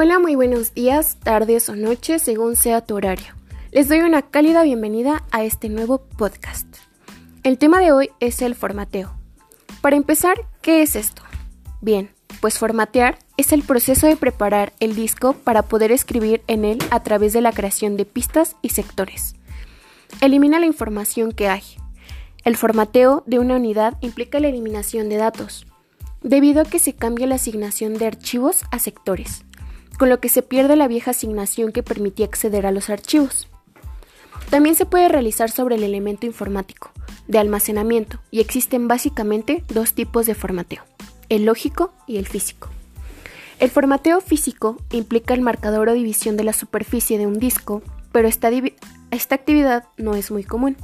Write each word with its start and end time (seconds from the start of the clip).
Hola, 0.00 0.20
muy 0.20 0.36
buenos 0.36 0.74
días, 0.74 1.16
tardes 1.24 1.68
o 1.68 1.74
noches, 1.74 2.22
según 2.22 2.54
sea 2.54 2.82
tu 2.82 2.94
horario. 2.94 3.34
Les 3.72 3.88
doy 3.88 3.98
una 3.98 4.22
cálida 4.22 4.62
bienvenida 4.62 5.24
a 5.32 5.42
este 5.42 5.68
nuevo 5.68 5.98
podcast. 5.98 6.68
El 7.42 7.58
tema 7.58 7.80
de 7.80 7.90
hoy 7.90 8.10
es 8.20 8.40
el 8.40 8.54
formateo. 8.54 9.12
Para 9.80 9.96
empezar, 9.96 10.36
¿qué 10.62 10.82
es 10.82 10.94
esto? 10.94 11.22
Bien, 11.80 12.10
pues 12.40 12.60
formatear 12.60 13.18
es 13.36 13.50
el 13.50 13.64
proceso 13.64 14.06
de 14.06 14.14
preparar 14.14 14.72
el 14.78 14.94
disco 14.94 15.32
para 15.32 15.62
poder 15.62 15.90
escribir 15.90 16.42
en 16.46 16.64
él 16.64 16.78
a 16.92 17.02
través 17.02 17.32
de 17.32 17.40
la 17.40 17.50
creación 17.50 17.96
de 17.96 18.04
pistas 18.04 18.54
y 18.62 18.68
sectores. 18.68 19.34
Elimina 20.20 20.60
la 20.60 20.66
información 20.66 21.32
que 21.32 21.48
hay. 21.48 21.64
El 22.44 22.56
formateo 22.56 23.24
de 23.26 23.40
una 23.40 23.56
unidad 23.56 23.98
implica 24.00 24.38
la 24.38 24.46
eliminación 24.46 25.08
de 25.08 25.16
datos, 25.16 25.66
debido 26.22 26.62
a 26.62 26.66
que 26.66 26.78
se 26.78 26.92
cambia 26.92 27.26
la 27.26 27.34
asignación 27.34 27.94
de 27.94 28.06
archivos 28.06 28.60
a 28.70 28.78
sectores 28.78 29.42
con 29.98 30.08
lo 30.08 30.20
que 30.20 30.28
se 30.28 30.42
pierde 30.42 30.76
la 30.76 30.88
vieja 30.88 31.10
asignación 31.10 31.72
que 31.72 31.82
permitía 31.82 32.26
acceder 32.26 32.64
a 32.66 32.72
los 32.72 32.88
archivos. 32.88 33.48
También 34.48 34.74
se 34.74 34.86
puede 34.86 35.08
realizar 35.08 35.50
sobre 35.50 35.74
el 35.74 35.82
elemento 35.82 36.24
informático, 36.24 36.90
de 37.26 37.38
almacenamiento, 37.38 38.20
y 38.30 38.40
existen 38.40 38.88
básicamente 38.88 39.64
dos 39.68 39.92
tipos 39.92 40.24
de 40.24 40.34
formateo, 40.34 40.84
el 41.28 41.44
lógico 41.44 41.92
y 42.06 42.16
el 42.16 42.26
físico. 42.26 42.68
El 43.58 43.70
formateo 43.70 44.20
físico 44.20 44.76
implica 44.90 45.34
el 45.34 45.42
marcador 45.42 45.88
o 45.88 45.92
división 45.92 46.36
de 46.36 46.44
la 46.44 46.52
superficie 46.52 47.18
de 47.18 47.26
un 47.26 47.40
disco, 47.40 47.82
pero 48.12 48.28
esta, 48.28 48.50
esta 49.10 49.34
actividad 49.34 49.84
no 49.96 50.14
es 50.14 50.30
muy 50.30 50.44
común. 50.44 50.76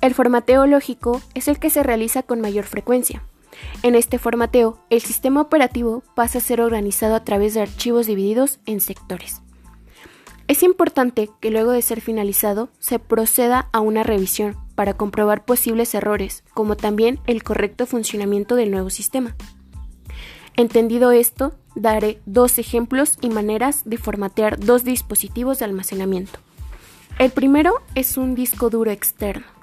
El 0.00 0.14
formateo 0.14 0.66
lógico 0.66 1.20
es 1.34 1.48
el 1.48 1.58
que 1.58 1.70
se 1.70 1.82
realiza 1.82 2.22
con 2.22 2.40
mayor 2.40 2.64
frecuencia, 2.64 3.22
en 3.82 3.94
este 3.94 4.18
formateo, 4.18 4.78
el 4.90 5.00
sistema 5.00 5.40
operativo 5.40 6.02
pasa 6.14 6.38
a 6.38 6.40
ser 6.40 6.60
organizado 6.60 7.14
a 7.14 7.24
través 7.24 7.54
de 7.54 7.62
archivos 7.62 8.06
divididos 8.06 8.58
en 8.66 8.80
sectores. 8.80 9.42
Es 10.48 10.62
importante 10.62 11.28
que 11.40 11.50
luego 11.50 11.72
de 11.72 11.82
ser 11.82 12.00
finalizado 12.00 12.70
se 12.78 12.98
proceda 12.98 13.68
a 13.72 13.80
una 13.80 14.02
revisión 14.02 14.56
para 14.74 14.94
comprobar 14.94 15.44
posibles 15.44 15.94
errores, 15.94 16.42
como 16.54 16.76
también 16.76 17.20
el 17.26 17.42
correcto 17.42 17.86
funcionamiento 17.86 18.54
del 18.54 18.70
nuevo 18.70 18.90
sistema. 18.90 19.36
Entendido 20.56 21.12
esto, 21.12 21.52
daré 21.74 22.20
dos 22.26 22.58
ejemplos 22.58 23.18
y 23.20 23.28
maneras 23.28 23.82
de 23.84 23.98
formatear 23.98 24.58
dos 24.58 24.84
dispositivos 24.84 25.58
de 25.58 25.66
almacenamiento. 25.66 26.40
El 27.18 27.30
primero 27.30 27.74
es 27.94 28.16
un 28.16 28.34
disco 28.34 28.70
duro 28.70 28.90
externo. 28.90 29.57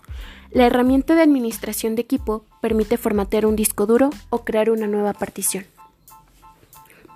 La 0.55 0.67
herramienta 0.67 1.15
de 1.15 1.21
administración 1.21 1.95
de 1.95 2.03
equipo 2.03 2.45
permite 2.61 2.97
formatear 2.97 3.45
un 3.45 3.57
disco 3.57 3.85
duro 3.85 4.09
o 4.29 4.45
crear 4.45 4.69
una 4.69 4.87
nueva 4.87 5.11
partición. 5.11 5.65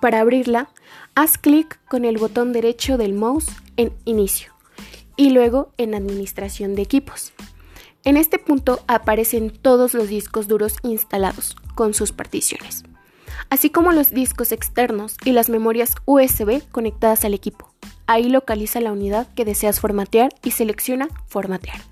Para 0.01 0.19
abrirla, 0.19 0.71
haz 1.15 1.37
clic 1.37 1.79
con 1.87 2.03
el 2.03 2.17
botón 2.17 2.51
derecho 2.51 2.97
del 2.97 3.13
mouse 3.13 3.45
en 3.77 3.93
Inicio 4.03 4.51
y 5.15 5.29
luego 5.29 5.71
en 5.77 5.95
Administración 5.95 6.75
de 6.75 6.81
equipos. 6.81 7.31
En 8.03 8.17
este 8.17 8.39
punto 8.39 8.81
aparecen 8.87 9.51
todos 9.51 9.93
los 9.93 10.09
discos 10.09 10.49
duros 10.49 10.75
instalados 10.83 11.55
con 11.75 11.93
sus 11.93 12.11
particiones, 12.11 12.83
así 13.49 13.69
como 13.69 13.93
los 13.93 14.09
discos 14.09 14.51
externos 14.51 15.15
y 15.23 15.31
las 15.31 15.47
memorias 15.47 15.95
USB 16.03 16.61
conectadas 16.73 17.23
al 17.23 17.33
equipo. 17.33 17.73
Ahí 18.05 18.27
localiza 18.27 18.81
la 18.81 18.91
unidad 18.91 19.33
que 19.33 19.45
deseas 19.45 19.79
formatear 19.79 20.35
y 20.43 20.51
selecciona 20.51 21.07
Formatear. 21.27 21.88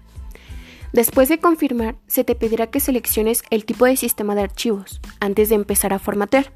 Después 0.93 1.29
de 1.29 1.39
confirmar, 1.39 1.95
se 2.07 2.23
te 2.23 2.35
pedirá 2.35 2.67
que 2.67 2.79
selecciones 2.79 3.43
el 3.49 3.65
tipo 3.65 3.85
de 3.85 3.97
sistema 3.97 4.35
de 4.35 4.41
archivos 4.41 5.01
antes 5.19 5.49
de 5.49 5.55
empezar 5.55 5.93
a 5.93 5.99
formatear. 5.99 6.53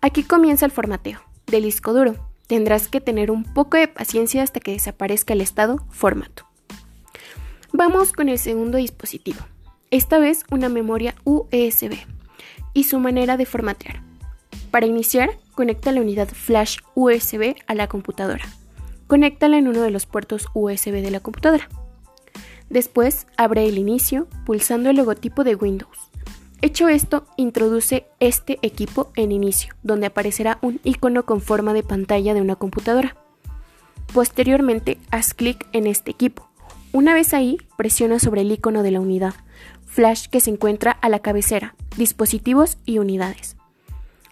Aquí 0.00 0.22
comienza 0.22 0.66
el 0.66 0.72
formateo 0.72 1.20
del 1.46 1.64
disco 1.64 1.92
duro. 1.92 2.14
Tendrás 2.46 2.88
que 2.88 3.00
tener 3.00 3.30
un 3.30 3.44
poco 3.44 3.76
de 3.76 3.88
paciencia 3.88 4.42
hasta 4.42 4.60
que 4.60 4.72
desaparezca 4.72 5.34
el 5.34 5.40
estado 5.40 5.84
formato. 5.90 6.46
Vamos 7.72 8.12
con 8.12 8.28
el 8.28 8.38
segundo 8.38 8.78
dispositivo, 8.78 9.38
esta 9.90 10.18
vez 10.18 10.44
una 10.50 10.68
memoria 10.68 11.14
USB 11.24 11.96
y 12.74 12.84
su 12.84 12.98
manera 12.98 13.36
de 13.36 13.46
formatear. 13.46 14.02
Para 14.70 14.86
iniciar, 14.86 15.30
conecta 15.54 15.92
la 15.92 16.00
unidad 16.00 16.28
flash 16.28 16.78
USB 16.94 17.54
a 17.66 17.74
la 17.74 17.88
computadora. 17.88 18.44
Conéctala 19.06 19.58
en 19.58 19.68
uno 19.68 19.82
de 19.82 19.90
los 19.90 20.06
puertos 20.06 20.46
USB 20.54 21.02
de 21.02 21.10
la 21.10 21.20
computadora. 21.20 21.68
Después, 22.70 23.26
abre 23.36 23.66
el 23.68 23.78
inicio 23.78 24.28
pulsando 24.46 24.90
el 24.90 24.96
logotipo 24.96 25.44
de 25.44 25.56
Windows. 25.56 26.10
Hecho 26.62 26.88
esto, 26.88 27.26
introduce 27.36 28.06
este 28.20 28.58
equipo 28.62 29.10
en 29.16 29.32
inicio, 29.32 29.74
donde 29.82 30.06
aparecerá 30.06 30.58
un 30.62 30.78
icono 30.84 31.24
con 31.24 31.40
forma 31.40 31.72
de 31.72 31.82
pantalla 31.82 32.32
de 32.32 32.40
una 32.40 32.54
computadora. 32.56 33.16
Posteriormente, 34.14 34.98
haz 35.10 35.34
clic 35.34 35.66
en 35.72 35.86
este 35.86 36.10
equipo. 36.10 36.48
Una 36.92 37.14
vez 37.14 37.34
ahí, 37.34 37.58
presiona 37.76 38.18
sobre 38.18 38.42
el 38.42 38.52
icono 38.52 38.82
de 38.82 38.90
la 38.90 39.00
unidad, 39.00 39.34
flash 39.86 40.26
que 40.28 40.40
se 40.40 40.50
encuentra 40.50 40.92
a 40.92 41.08
la 41.08 41.20
cabecera, 41.20 41.74
dispositivos 41.96 42.78
y 42.84 42.98
unidades. 42.98 43.56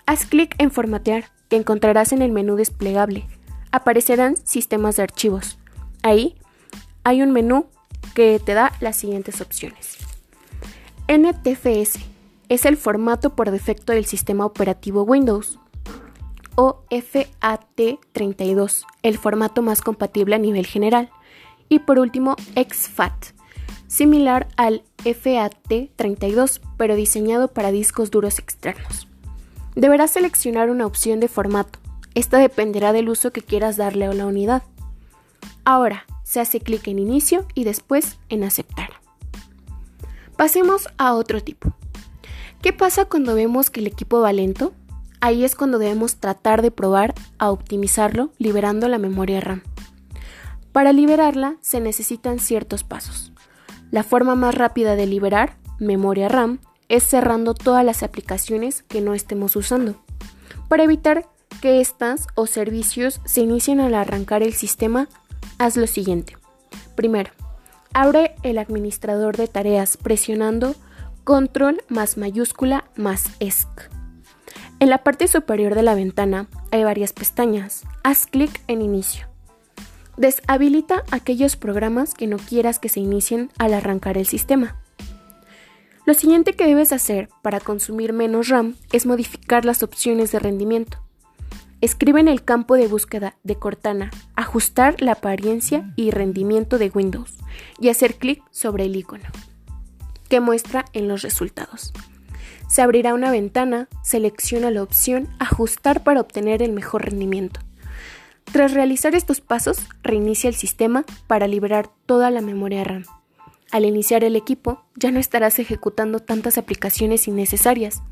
Haz 0.07 0.27
clic 0.27 0.55
en 0.59 0.71
formatear, 0.71 1.31
que 1.49 1.57
encontrarás 1.57 2.13
en 2.13 2.23
el 2.23 2.31
menú 2.31 2.57
desplegable. 2.57 3.27
Aparecerán 3.73 4.37
sistemas 4.37 4.97
de 4.97 5.03
archivos. 5.03 5.59
Ahí 6.03 6.37
hay 7.05 7.23
un 7.23 7.33
menú 7.33 7.67
que 8.15 8.41
te 8.41 8.55
da 8.55 8.73
las 8.81 8.97
siguientes 8.97 9.41
opciones. 9.41 9.99
NTFS 11.09 11.99
es 12.49 12.65
el 12.65 12.77
formato 12.77 13.35
por 13.35 13.51
defecto 13.51 13.93
del 13.93 14.07
sistema 14.07 14.45
operativo 14.45 15.03
Windows 15.03 15.59
o 16.55 16.83
FAT32, 16.91 18.85
el 19.03 19.17
formato 19.17 19.63
más 19.63 19.81
compatible 19.81 20.35
a 20.35 20.39
nivel 20.39 20.67
general. 20.67 21.11
Y 21.69 21.79
por 21.81 21.99
último, 21.99 22.35
exFAT, 22.57 23.13
similar 23.87 24.49
al 24.57 24.83
FAT32, 25.05 26.61
pero 26.77 26.97
diseñado 26.97 27.49
para 27.49 27.71
discos 27.71 28.11
duros 28.11 28.39
externos. 28.39 29.07
Deberás 29.77 30.11
seleccionar 30.11 30.71
una 30.71 30.87
opción 30.87 31.21
de 31.21 31.29
formato. 31.29 31.79
Esta 32.15 32.39
dependerá 32.39 32.93
del 32.93 33.09
uso 33.09 33.31
que 33.31 33.43
quieras 33.43 33.77
darle 33.77 34.07
a 34.07 34.13
la 34.13 34.27
unidad. 34.27 34.65
Ahora, 35.65 36.07
se 36.29 36.41
hace 36.41 36.61
clic 36.61 36.87
en 36.89 36.99
inicio 36.99 37.47
y 37.55 37.65
después 37.65 38.19
en 38.29 38.45
aceptar. 38.45 38.91
Pasemos 40.37 40.89
a 40.99 41.15
otro 41.15 41.43
tipo. 41.43 41.73
¿Qué 42.61 42.75
pasa 42.75 43.07
cuando 43.07 43.35
vemos 43.35 43.71
que 43.71 43.81
el 43.81 43.87
equipo 43.87 44.21
va 44.21 44.31
lento? 44.35 44.75
Ahí 45.23 45.43
es 45.43 45.55
cuando 45.55 45.79
debemos 45.79 46.17
tratar 46.17 46.61
de 46.61 46.71
probar 46.71 47.15
a 47.39 47.51
optimizarlo 47.51 48.31
liberando 48.37 48.89
la 48.89 48.99
memoria 48.99 49.41
RAM. 49.41 49.63
Para 50.71 50.93
liberarla 50.93 51.57
se 51.63 51.81
necesitan 51.81 52.41
ciertos 52.41 52.85
pasos. 52.85 53.33
La 53.91 54.03
forma 54.03 54.35
más 54.35 54.55
rápida 54.55 54.97
de 54.97 55.07
liberar 55.07 55.57
memoria 55.79 56.29
RAM 56.29 56.61
es 56.91 57.05
cerrando 57.05 57.55
todas 57.55 57.87
las 57.87 58.03
aplicaciones 58.03 58.83
que 58.83 59.01
no 59.01 59.15
estemos 59.15 59.57
usando, 59.57 59.95
para 60.69 60.85
evitar 60.85 61.27
que 61.63 61.81
estas 61.81 62.27
o 62.35 62.47
servicios 62.47 63.23
se 63.25 63.41
inicien 63.41 63.81
al 63.81 63.95
arrancar 63.95 64.43
el 64.43 64.53
sistema 64.53 65.09
haz 65.59 65.77
lo 65.77 65.87
siguiente. 65.87 66.37
Primero, 66.95 67.31
abre 67.93 68.35
el 68.43 68.59
administrador 68.59 69.37
de 69.37 69.49
tareas 69.49 69.97
presionando 69.97 70.75
control 71.25 71.83
más 71.89 72.17
mayúscula 72.17 72.85
más 72.97 73.27
ESC. 73.41 73.91
En 74.81 74.91
la 74.91 74.99
parte 74.99 75.27
superior 75.27 75.75
de 75.75 75.83
la 75.83 75.95
ventana 75.95 76.47
hay 76.71 76.85
varias 76.85 77.13
pestañas. 77.13 77.83
Haz 78.05 78.27
clic 78.27 78.63
en 78.69 78.81
inicio. 78.81 79.27
Deshabilita 80.17 81.05
aquellos 81.11 81.57
programas 81.57 82.15
que 82.15 82.27
no 82.27 82.37
quieras 82.39 82.79
que 82.79 82.89
se 82.89 83.01
inicien 83.01 83.51
al 83.59 83.75
arrancar 83.75 84.17
el 84.19 84.27
sistema. 84.27 84.77
Lo 86.07 86.15
siguiente 86.15 86.55
que 86.55 86.67
debes 86.67 86.93
hacer 86.93 87.29
para 87.43 87.61
consumir 87.61 88.13
menos 88.13 88.49
RAM 88.49 88.77
es 88.93 89.05
modificar 89.05 89.65
las 89.65 89.83
opciones 89.83 90.33
de 90.33 90.39
rendimiento. 90.39 90.99
Escribe 91.81 92.21
en 92.21 92.29
el 92.29 92.45
campo 92.45 92.75
de 92.75 92.89
búsqueda 92.89 93.37
de 93.45 93.57
Cortana 93.57 94.11
ajustar 94.35 95.01
la 95.01 95.13
apariencia 95.13 95.93
y 95.95 96.11
rendimiento 96.11 96.79
de 96.79 96.91
Windows 96.93 97.39
y 97.79 97.89
hacer 97.89 98.17
clic 98.17 98.43
sobre 98.51 98.85
el 98.85 98.97
icono 98.97 99.29
que 100.29 100.41
muestra 100.41 100.85
en 100.93 101.09
los 101.09 101.23
resultados. 101.23 101.93
Se 102.69 102.83
abrirá 102.83 103.15
una 103.15 103.31
ventana, 103.31 103.89
selecciona 104.03 104.71
la 104.71 104.83
opción 104.83 105.29
ajustar 105.39 106.03
para 106.03 106.21
obtener 106.21 106.63
el 106.63 106.73
mejor 106.73 107.07
rendimiento. 107.07 107.61
Tras 108.53 108.73
realizar 108.73 109.15
estos 109.15 109.41
pasos, 109.41 109.79
reinicia 110.03 110.49
el 110.49 110.55
sistema 110.55 111.05
para 111.27 111.49
liberar 111.49 111.91
toda 112.07 112.31
la 112.31 112.41
memoria 112.41 112.85
RAM. 112.85 113.05
Al 113.71 113.85
iniciar 113.85 114.25
el 114.25 114.37
equipo, 114.37 114.85
ya 114.97 115.11
no 115.11 115.21
estarás 115.21 115.59
ejecutando 115.59 116.21
tantas 116.21 116.59
aplicaciones 116.59 117.29
innecesarias 117.29 118.03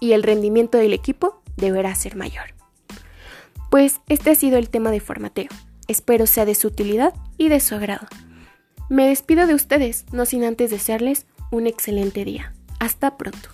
y 0.00 0.12
el 0.12 0.22
rendimiento 0.22 0.78
del 0.78 0.92
equipo 0.92 1.42
deberá 1.56 1.94
ser 1.94 2.16
mayor. 2.16 2.55
Pues 3.76 4.00
este 4.08 4.30
ha 4.30 4.34
sido 4.34 4.56
el 4.56 4.70
tema 4.70 4.90
de 4.90 5.00
formateo. 5.00 5.50
Espero 5.86 6.26
sea 6.26 6.46
de 6.46 6.54
su 6.54 6.68
utilidad 6.68 7.12
y 7.36 7.50
de 7.50 7.60
su 7.60 7.74
agrado. 7.74 8.06
Me 8.88 9.06
despido 9.06 9.46
de 9.46 9.52
ustedes, 9.52 10.06
no 10.12 10.24
sin 10.24 10.44
antes 10.44 10.70
desearles 10.70 11.26
un 11.50 11.66
excelente 11.66 12.24
día. 12.24 12.54
Hasta 12.80 13.18
pronto. 13.18 13.50